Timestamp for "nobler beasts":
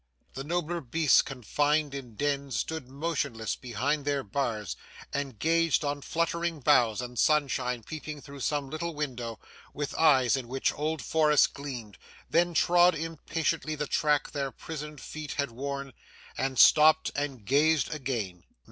0.43-1.21